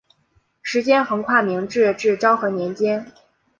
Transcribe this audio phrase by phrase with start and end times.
[0.63, 3.11] 时间横跨明治至昭和年间。